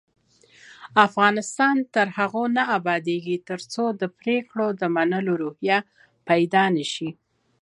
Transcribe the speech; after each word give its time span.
افغانستان 1.07 1.75
تر 1.93 2.07
هغو 2.17 2.43
نه 2.57 2.63
ابادیږي، 2.77 3.37
ترڅو 3.49 3.83
د 4.01 4.03
پریکړو 4.19 4.67
د 4.79 4.81
منلو 4.95 5.33
روحیه 5.43 5.77
پیدا 6.27 6.63
نشي. 6.75 7.09